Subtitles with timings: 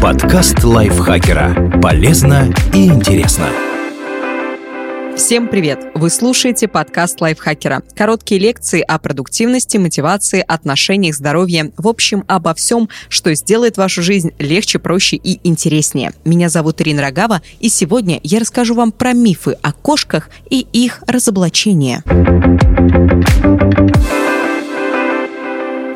[0.00, 1.80] Подкаст лайфхакера.
[1.82, 3.46] Полезно и интересно.
[5.16, 5.80] Всем привет!
[5.94, 7.82] Вы слушаете подкаст лайфхакера.
[7.96, 11.72] Короткие лекции о продуктивности, мотивации, отношениях, здоровье.
[11.76, 16.12] В общем, обо всем, что сделает вашу жизнь легче, проще и интереснее.
[16.24, 21.02] Меня зовут Ирина Рогава, и сегодня я расскажу вам про мифы о кошках и их
[21.06, 22.04] разоблачение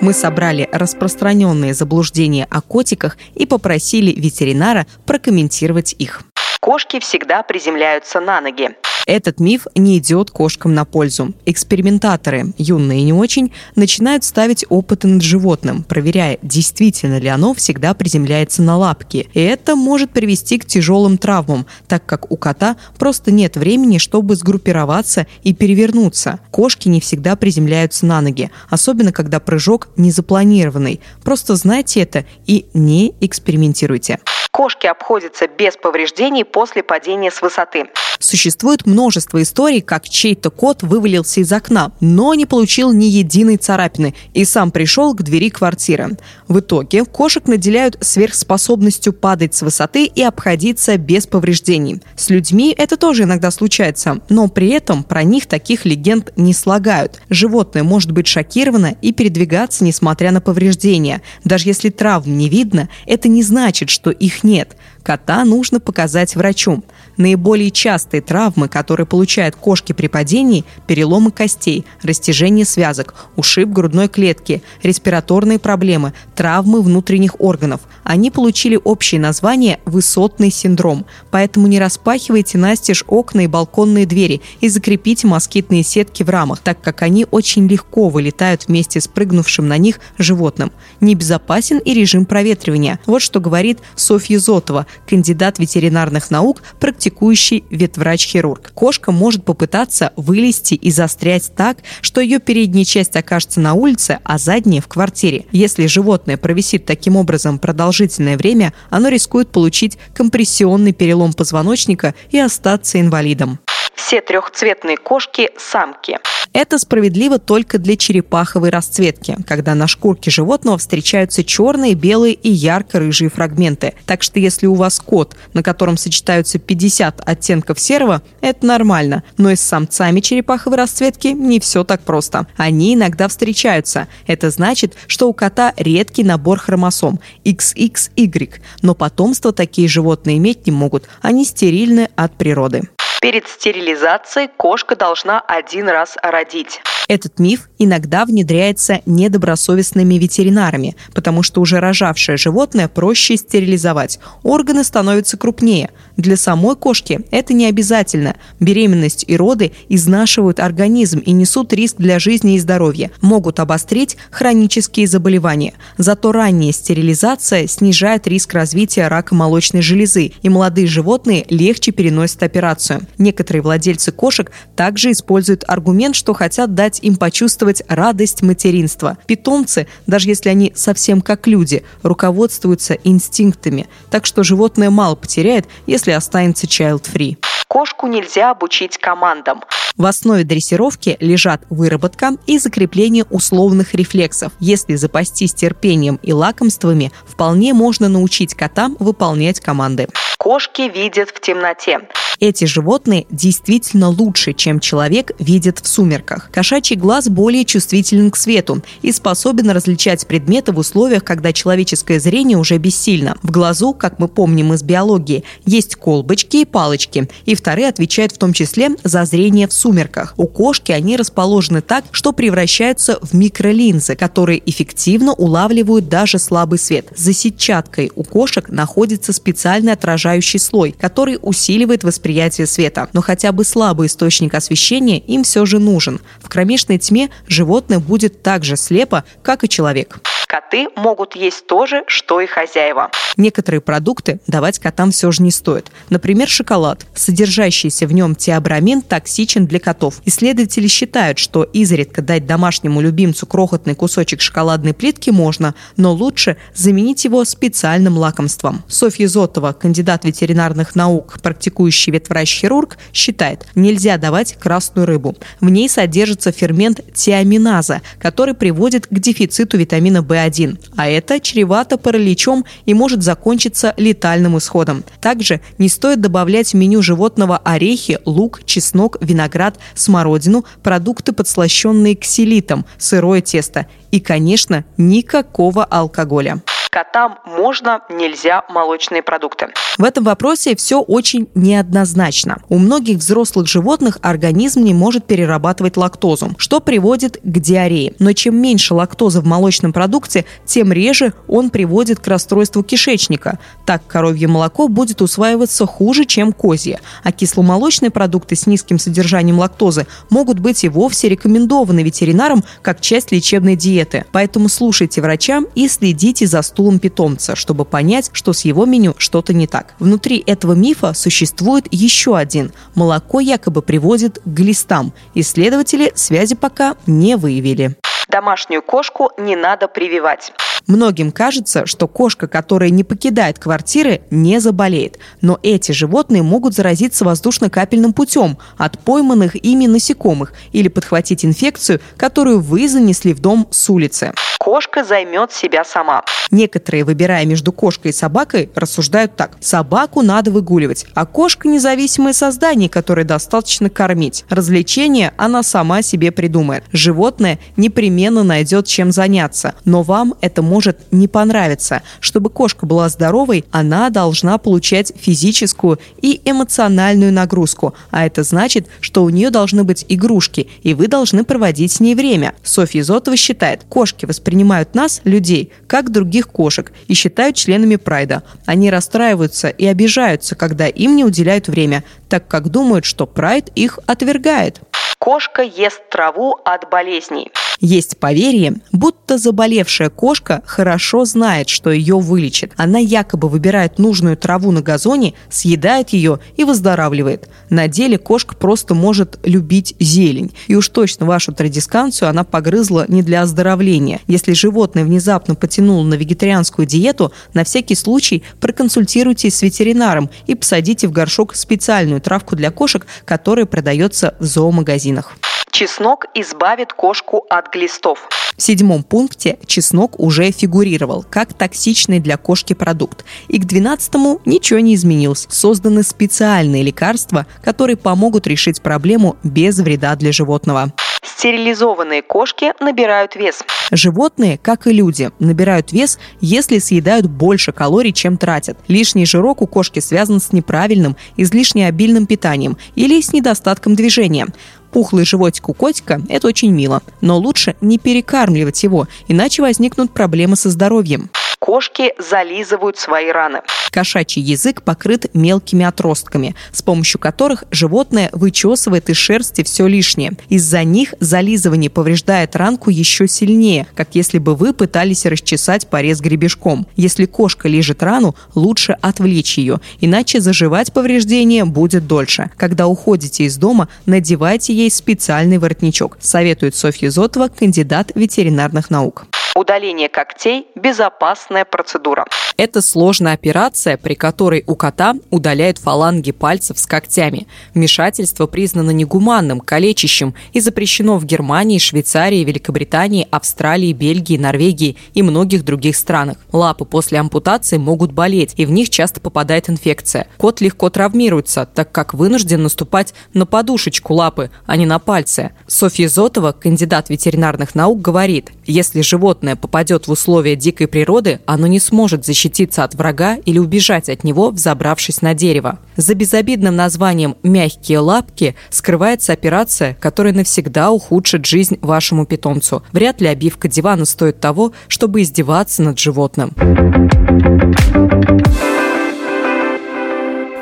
[0.03, 6.23] мы собрали распространенные заблуждения о котиках и попросили ветеринара прокомментировать их.
[6.61, 8.70] Кошки всегда приземляются на ноги.
[9.06, 11.34] Этот миф не идет кошкам на пользу.
[11.47, 17.95] Экспериментаторы, юные и не очень, начинают ставить опыты над животным, проверяя, действительно ли оно всегда
[17.95, 19.28] приземляется на лапки.
[19.34, 24.37] И это может привести к тяжелым травмам, так как у кота просто нет времени, чтобы
[24.37, 26.41] сгруппироваться и перевернуться.
[26.50, 31.00] Кошки не всегда приземляются на ноги, особенно когда прыжок незапланированный.
[31.25, 34.20] Просто знайте это и не экспериментируйте.
[34.52, 37.86] Кошки обходятся без повреждений после падения с высоты.
[38.19, 44.14] Существует множество историй, как чей-то кот вывалился из окна, но не получил ни единой царапины
[44.34, 46.19] и сам пришел к двери квартиры.
[46.48, 52.03] В итоге кошек наделяют сверхспособностью падать с высоты и обходиться без повреждений.
[52.14, 57.23] С людьми это тоже иногда случается, но при этом про них таких легенд не слагают.
[57.30, 61.23] Животное может быть шокировано и передвигаться, несмотря на повреждения.
[61.42, 64.77] Даже если травм не видно, это не значит, что их нет.
[65.03, 66.83] Кота нужно показать врачу.
[67.17, 74.63] Наиболее частые травмы, которые получают кошки при падении– переломы костей, растяжение связок, ушиб грудной клетки,
[74.83, 77.81] респираторные проблемы, травмы внутренних органов.
[78.05, 81.05] Они получили общее название «высотный синдром».
[81.31, 86.81] Поэтому не распахивайте настежь окна и балконные двери и закрепите москитные сетки в рамах, так
[86.81, 90.73] как они очень легко вылетают вместе с прыгнувшим на них животным.
[91.01, 93.01] Небезопасен и режим проветривания.
[93.07, 98.72] Вот что говорит Софья Зотова, кандидат ветеринарных наук, практикующий ветврач-хирург.
[98.74, 104.39] Кошка может попытаться вылезти и застрять так, что ее передняя часть окажется на улице, а
[104.39, 105.46] задняя в квартире.
[105.52, 113.01] Если животное провисит таким образом продолжительное время, оно рискует получить компрессионный перелом позвоночника и остаться
[113.01, 113.58] инвалидом.
[113.95, 116.19] Все трехцветные кошки– самки.
[116.53, 123.31] Это справедливо только для черепаховой расцветки, когда на шкурке животного встречаются черные, белые и ярко-рыжие
[123.31, 123.95] фрагменты.
[124.05, 129.23] Так что если у вас кот, на котором сочетаются 50 оттенков серого, это нормально.
[129.38, 132.47] Но и с самцами черепаховой расцветки не все так просто.
[132.56, 134.08] Они иногда встречаются.
[134.26, 140.73] Это значит, что у кота редкий набор хромосом XXY, но потомство такие животные иметь не
[140.73, 141.08] могут.
[141.23, 142.82] Они стерильны от природы.
[143.22, 146.81] Перед стерилизацией кошка должна один раз родить.
[147.06, 154.19] Этот миф иногда внедряется недобросовестными ветеринарами, потому что уже рожавшее животное проще стерилизовать.
[154.43, 155.90] Органы становятся крупнее.
[156.22, 158.37] Для самой кошки это не обязательно.
[158.60, 163.10] Беременность и роды изнашивают организм и несут риск для жизни и здоровья.
[163.20, 165.75] Могут обострить хронические заболевания.
[165.99, 173.00] Зато ранняя стерилизация снижает риск развития рака молочной железы, и молодые животные легче переносят операцию.
[173.19, 179.19] Некоторые владельцы кошек также используют аргумент, что хотят дать им почувствовать радость материнства.
[179.26, 186.12] Питомцы, даже если они совсем как люди, руководствуются инстинктами, так что животное мало потеряет, если
[186.12, 187.38] останется child-free.
[187.69, 189.62] Кошку нельзя обучить командам.
[189.97, 194.53] В основе дрессировки лежат выработка и закрепление условных рефлексов.
[194.58, 200.08] Если запастись терпением и лакомствами, вполне можно научить котам выполнять команды.
[200.38, 202.00] Кошки видят в темноте.
[202.41, 206.50] Эти животные действительно лучше, чем человек видит в сумерках.
[206.50, 212.58] Кошачий глаз более чувствителен к свету и способен различать предметы в условиях, когда человеческое зрение
[212.58, 213.37] уже бессильно.
[213.43, 218.38] В глазу, как мы помним из биологии, есть колбочки и палочки, и вторые отвечают в
[218.38, 220.35] том числе за зрение в сумерках.
[220.37, 227.09] У кошки они расположены так, что превращаются в микролинзы, которые эффективно улавливают даже слабый свет.
[227.17, 233.64] За сетчаткой у кошек находится специальный отражающий слой, который усиливает восприятие света, но хотя бы
[233.64, 236.20] слабый источник освещения им все же нужен.
[236.40, 240.20] В кромешной тьме животное будет так же слепо, как и человек.
[240.52, 243.11] Коты могут есть то же, что и хозяева.
[243.38, 245.90] Некоторые продукты давать котам все же не стоит.
[246.11, 247.06] Например, шоколад.
[247.14, 250.20] Содержащийся в нем теобрамин токсичен для котов.
[250.24, 257.24] Исследователи считают, что изредка дать домашнему любимцу крохотный кусочек шоколадной плитки можно, но лучше заменить
[257.24, 258.82] его специальным лакомством.
[258.88, 265.36] Софья Зотова, кандидат ветеринарных наук, практикующий ветврач-хирург считает, нельзя давать красную рыбу.
[265.60, 272.64] В ней содержится фермент тиаминаза, который приводит к дефициту витамина В1, а это чревато параличом
[272.86, 275.04] и может закончиться летальным исходом.
[275.20, 279.62] Также не стоит добавлять в меню животного орехи, лук, чеснок, виноград,
[279.94, 283.87] смородину, продукты, подслащенные ксилитом, сырое тесто.
[284.11, 289.68] И, конечно, никакого алкоголя котам можно, нельзя молочные продукты.
[289.96, 292.58] В этом вопросе все очень неоднозначно.
[292.68, 298.14] У многих взрослых животных организм не может перерабатывать лактозу, что приводит к диарее.
[298.18, 303.58] Но чем меньше лактозы в молочном продукте, тем реже он приводит к расстройству кишечника.
[303.86, 307.00] Так коровье молоко будет усваиваться хуже, чем козье.
[307.24, 313.32] А кисломолочные продукты с низким содержанием лактозы могут быть и вовсе рекомендованы ветеринарам как часть
[313.32, 314.26] лечебной диеты.
[314.30, 319.14] Поэтому слушайте врачам и следите за стулом стулом питомца, чтобы понять, что с его меню
[319.17, 319.94] что-то не так.
[320.00, 322.73] Внутри этого мифа существует еще один.
[322.96, 325.12] Молоко якобы приводит к глистам.
[325.34, 327.96] Исследователи связи пока не выявили.
[328.29, 330.52] Домашнюю кошку не надо прививать.
[330.88, 335.20] Многим кажется, что кошка, которая не покидает квартиры, не заболеет.
[335.40, 342.58] Но эти животные могут заразиться воздушно-капельным путем от пойманных ими насекомых или подхватить инфекцию, которую
[342.58, 344.32] вы занесли в дом с улицы
[344.62, 346.23] кошка займет себя сама.
[346.53, 349.56] Некоторые, выбирая между кошкой и собакой, рассуждают так.
[349.59, 354.44] Собаку надо выгуливать, а кошка– независимое создание, которое достаточно кормить.
[354.49, 356.85] Развлечение она сама себе придумает.
[356.93, 362.03] Животное непременно найдет чем заняться, но вам это может не понравиться.
[362.20, 369.25] Чтобы кошка была здоровой, она должна получать физическую и эмоциональную нагрузку, а это значит, что
[369.25, 372.55] у нее должны быть игрушки, и вы должны проводить с ней время.
[372.62, 378.43] Софья Зотова считает, кошки воспринимают воспринимают нас, людей, как других кошек и считают членами прайда.
[378.66, 383.99] Они расстраиваются и обижаются, когда им не уделяют время, так как думают, что прайд их
[384.06, 384.81] отвергает.
[385.19, 387.50] Кошка ест траву от болезней.
[387.84, 392.73] Есть поверье, будто заболевшая кошка хорошо знает, что ее вылечит.
[392.76, 397.49] Она якобы выбирает нужную траву на газоне, съедает ее и выздоравливает.
[397.70, 400.52] На деле кошка просто может любить зелень.
[400.69, 404.20] И уж точно вашу традисканцию она погрызла не для оздоровления.
[404.28, 411.08] Если животное внезапно потянуло на вегетарианскую диету, на всякий случай проконсультируйтесь с ветеринаром и посадите
[411.08, 415.37] в горшок специальную травку для кошек, которая продается в зоомагазинах.
[415.72, 418.28] Чеснок избавит кошку от глистов.
[418.54, 423.24] В седьмом пункте чеснок уже фигурировал как токсичный для кошки продукт.
[423.48, 425.46] И к двенадцатому ничего не изменилось.
[425.48, 430.92] Созданы специальные лекарства, которые помогут решить проблему без вреда для животного.
[431.24, 433.62] Стерилизованные кошки набирают вес.
[433.90, 438.76] Животные, как и люди, набирают вес, если съедают больше калорий, чем тратят.
[438.88, 444.48] Лишний жирок у кошки связан с неправильным, излишне обильным питанием или с недостатком движения.
[444.92, 450.54] Пухлый животик у котика– это очень мило, но лучше не перекармливать его, иначе возникнут проблемы
[450.54, 451.30] со здоровьем.
[451.62, 453.61] Кошки зализывают свои раны.
[453.93, 460.32] Кошачий язык покрыт мелкими отростками, с помощью которых животное вычесывает из шерсти все лишнее.
[460.49, 466.88] Из-за них зализывание повреждает ранку еще сильнее, как если бы вы пытались расчесать порез гребешком.
[466.97, 472.50] Если кошка лежит рану, лучше отвлечь ее, иначе заживать повреждение будет дольше.
[472.56, 479.26] Когда уходите из дома, надевайте ей специальный воротничок, советует Софья Зотова, кандидат ветеринарных наук.
[479.54, 482.25] Удаление когтей– безопасная процедура.
[482.56, 487.47] Это сложная операция, при которой у кота удаляют фаланги пальцев с когтями.
[487.75, 495.64] Вмешательство признано негуманным, калечащим и запрещено в Германии, Швейцарии, Великобритании, Австралии, Бельгии, Норвегии и многих
[495.64, 496.38] других странах.
[496.50, 500.28] Лапы после ампутации могут болеть, и в них часто попадает инфекция.
[500.38, 505.50] Кот легко травмируется, так как вынужден наступать на подушечку лапы, а не на пальцы.
[505.66, 509.02] Софья Зотова, кандидат ветеринарных наук, говорит, если
[509.42, 514.25] животное попадет в условия дикой природы, оно не сможет защититься от врага или убежать от
[514.25, 515.78] него, взобравшись на дерево.
[515.96, 522.82] За безобидным названием «мягкие лапки» скрывается операция, которая навсегда ухудшит жизнь вашему питомцу.
[522.92, 526.52] Вряд ли обивка дивана стоит того, чтобы издеваться над животным.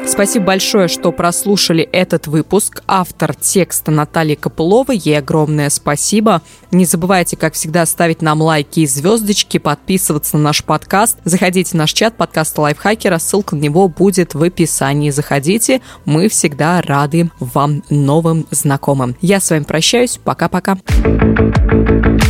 [0.06, 2.82] Спасибо большое, что прослушали этот выпуск.
[2.86, 4.92] Автор текста Наталья Копылова.
[4.92, 6.42] Ей огромное спасибо.
[6.70, 11.18] Не забывайте, как всегда, ставить нам лайки и звездочки, подписываться на наш подкаст.
[11.24, 13.18] Заходите в наш чат подкаста Лайфхакера.
[13.18, 15.10] Ссылка на него будет в описании.
[15.10, 15.80] Заходите.
[16.04, 19.16] Мы всегда рады вам новым знакомым.
[19.20, 20.18] Я с вами прощаюсь.
[20.22, 20.76] Пока-пока.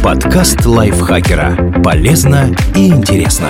[0.03, 1.83] Подкаст Лайфхакера.
[1.83, 3.49] Полезно и интересно.